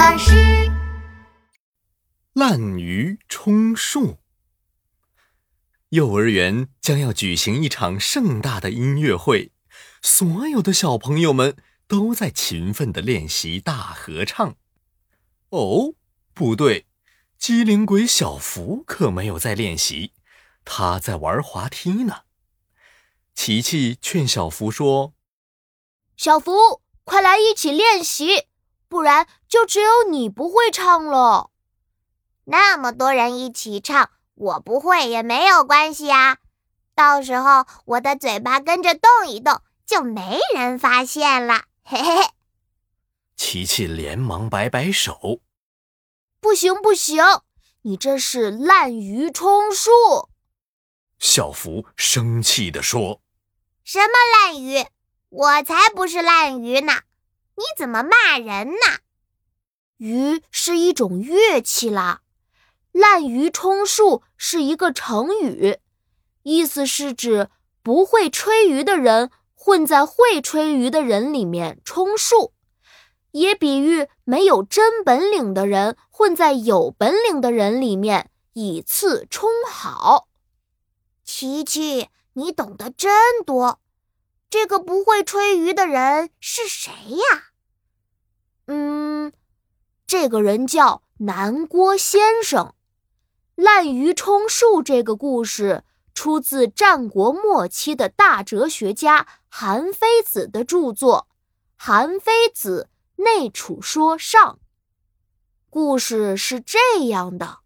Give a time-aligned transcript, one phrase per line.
[0.00, 0.32] 巴士。
[2.32, 4.16] 滥竽充数。
[5.90, 9.52] 幼儿园将要举行一场盛大的音乐会，
[10.00, 11.54] 所有的小朋友们
[11.86, 14.56] 都在勤奋的练习大合唱。
[15.50, 15.92] 哦，
[16.32, 16.86] 不对，
[17.36, 20.14] 机灵鬼小福可没有在练习，
[20.64, 22.22] 他在玩滑梯呢。
[23.34, 25.12] 琪琪劝小福说
[26.16, 28.46] ：“小福，快来一起练习，
[28.90, 31.48] 不然就只有你不会唱了。
[32.44, 36.38] 那么多人一起唱。”我不会也没有关系啊，
[36.94, 41.64] 到时候我的嘴巴跟着动一动，就没人发现了。
[41.82, 42.30] 嘿嘿嘿！
[43.36, 45.42] 琪琪连忙摆摆手
[46.40, 47.22] ：“不行不行，
[47.82, 49.90] 你这是滥竽充数。”
[51.20, 53.20] 小福生气地说
[53.84, 54.86] ：“什么滥竽？
[55.28, 57.02] 我才不是滥竽呢！
[57.56, 58.98] 你怎么骂人呢？
[59.98, 62.22] 鱼是一种乐器啦。”
[62.92, 65.78] 滥竽充数是一个成语，
[66.42, 67.48] 意思是指
[67.82, 72.52] 不会吹竽的人混在会吹竽的人里面充数，
[73.30, 80.28] 也比喻没有真本领的人混在有本领的人里面以次充好。
[81.22, 83.12] 琪琪，你懂得真
[83.44, 83.79] 多。
[84.50, 87.52] 这个不会吹竽的人是谁呀？
[88.66, 89.32] 嗯，
[90.06, 92.74] 这个人叫南郭先生。
[93.54, 95.84] 滥竽充数这个故事
[96.14, 101.28] 出自战国末期的大哲学家韩非子的著作
[101.76, 104.54] 《韩非子内储说上》。
[105.68, 107.58] 故事是这样的：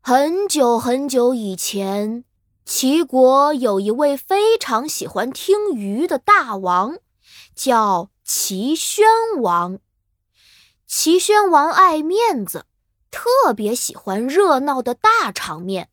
[0.00, 2.24] 很久很久以前，
[2.64, 6.98] 齐国有一位非常喜欢听竽的大王，
[7.54, 9.06] 叫齐宣
[9.40, 9.78] 王。
[10.86, 12.66] 齐宣王爱面子。
[13.12, 15.88] 特别喜欢热闹的大场面，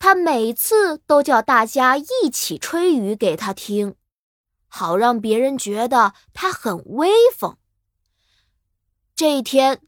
[0.00, 3.94] 他每次都叫大家一起吹竽给他听，
[4.66, 7.56] 好让别人觉得他很威风。
[9.14, 9.80] 这一天，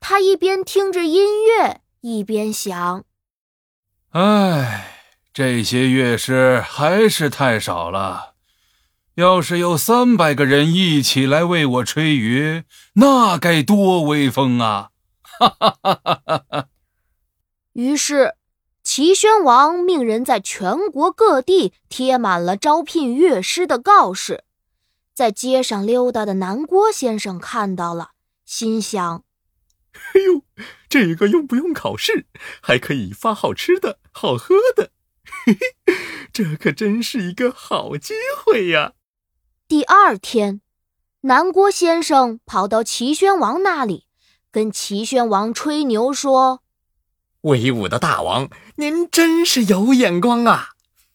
[0.00, 3.04] 他一边听着音乐，一边想
[4.12, 4.97] ：“唉，
[5.38, 8.34] 这些乐师还是太少了。
[9.14, 14.90] 要是有三百个人一起来为我吹竽，那该多威风啊！”
[15.22, 16.68] 哈哈哈哈哈！
[17.74, 18.34] 于是，
[18.82, 24.42] 齐宣王命人在全国各地贴满了招聘乐师的告示。
[25.14, 28.10] 在街上溜达的南郭先生看到了，
[28.44, 29.22] 心想
[29.94, 30.42] ：“哎呦，
[30.88, 32.26] 这个用不用考试，
[32.60, 34.90] 还可以发好吃的好喝的，
[36.32, 38.92] 这可真是一个好机会呀！”
[39.68, 40.60] 第二天，
[41.22, 44.06] 南郭先生跑到齐宣王那里。
[44.50, 46.62] 跟齐宣王吹牛说
[47.42, 50.70] ：“威武的大王，您真是有眼光啊！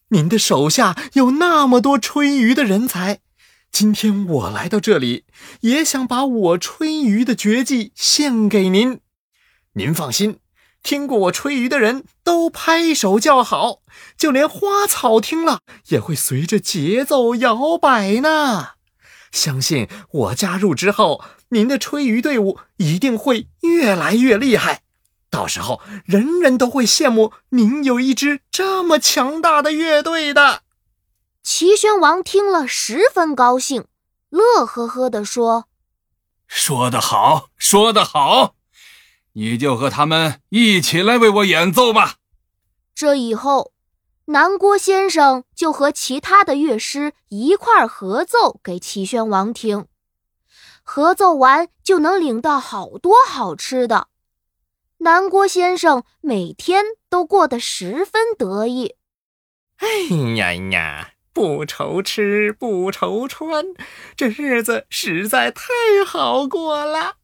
[0.09, 3.21] 您的手下有那么多吹竽的人才，
[3.71, 5.25] 今天我来到这里，
[5.61, 8.99] 也想把我吹竽的绝技献给您。
[9.73, 10.37] 您放心，
[10.83, 13.79] 听过我吹竽的人都拍手叫好，
[14.15, 18.73] 就连花草听了也会随着节奏摇摆呢。
[19.31, 21.23] 相信我加入之后。”
[21.53, 24.81] 您的吹竽队伍一定会越来越厉害，
[25.29, 30.63] 到时候人人都会羡慕您有一支这么强大的乐队的。
[31.43, 33.85] 齐宣王听了十分高兴，
[34.31, 35.65] 乐呵呵地说
[36.47, 38.55] ：“说得好，说得好，
[39.33, 42.15] 你就和他们一起来为我演奏吧。”
[42.95, 43.73] 这以后，
[44.25, 49.87] 南郭先生就和其他的乐师一块合奏给齐宣王听。
[50.83, 54.09] 合奏完就能领到好多好吃的，
[54.97, 58.95] 南郭先生每天都过得十分得意。
[59.77, 59.87] 哎
[60.35, 63.65] 呀呀，不愁吃不愁穿，
[64.15, 65.65] 这日子实在太
[66.05, 67.15] 好过了。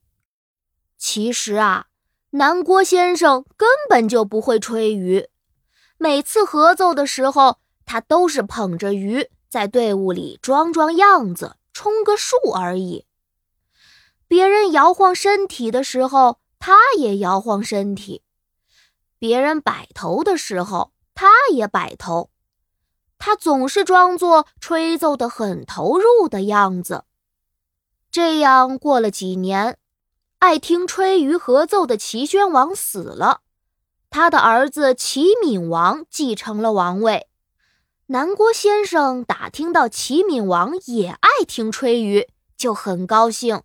[0.97, 1.87] 其实啊，
[2.31, 5.27] 南郭先生根本就不会吹竽，
[5.97, 13.07] 每次合奏的时候，他都是捧着竽在队伍里装装样子，充个数而已。
[14.27, 18.21] 别人摇晃身体的时候，他也摇晃身体；
[19.17, 22.29] 别人摆头的时候，他也摆头。
[23.17, 27.05] 他总是装作吹奏的很投入的样子。
[28.11, 29.78] 这样过了几年，
[30.39, 33.41] 爱听吹竽合奏的齐宣王死了，
[34.09, 37.27] 他的儿子齐闵王继承了王位。
[38.07, 43.63] 南郭先生打听到齐闵王也爱听吹竽，就很高兴。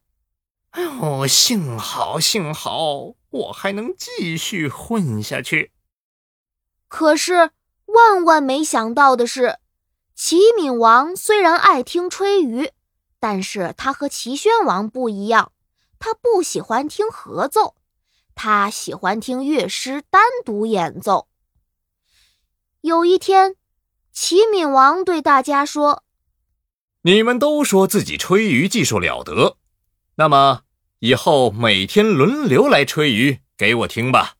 [0.71, 5.71] 哎呦，幸好幸好，我还能继续混下去。
[6.89, 7.53] 可是
[7.87, 9.59] 万万没想到的是，
[10.17, 12.73] 齐闵王虽然爱听吹竽，
[13.21, 15.53] 但是他和齐宣王不一样，
[16.05, 17.77] 他不喜欢听合奏，
[18.35, 21.29] 他喜欢听乐师单独演奏。
[22.83, 23.57] 有一天，
[24.13, 26.05] 齐闵王对大家说
[27.01, 29.57] ：“你们都说自己吹竽技术了得，
[30.17, 30.65] 那么……”
[31.01, 34.35] 以后每天轮流来吹竽给我听吧。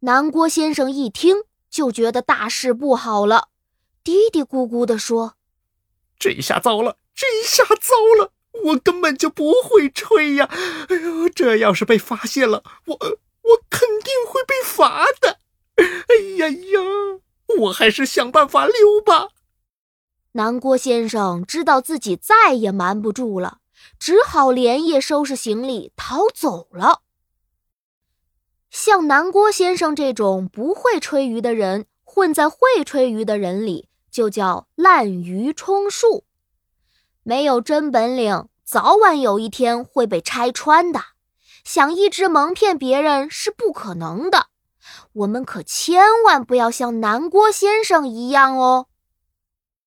[0.00, 1.36] 南郭先生一听
[1.68, 3.48] 就觉得大事不好了，
[4.02, 5.34] 嘀嘀咕咕地说
[6.18, 8.32] ：“这下糟了，这下糟了！
[8.64, 10.48] 我根本就不会吹呀！
[10.88, 15.38] 哎呦，这要是被发现了，我我肯定会被罚的！
[15.76, 16.80] 哎呀呀，
[17.60, 19.28] 我还是想办法溜吧。”
[20.32, 23.58] 南郭先生知道自己再也瞒不住了。
[23.98, 27.00] 只好连夜收拾行李逃走了。
[28.70, 36.24] 像南郭先生这种不会吹竽的人，混在会吹竽的人里，就叫滥竽充数。
[37.24, 41.00] 没有真本领，早晚有一天会被拆穿的。
[41.64, 44.46] 想一直蒙骗别人是不可能的。
[45.12, 48.86] 我们可千万不要像南郭先生一样哦。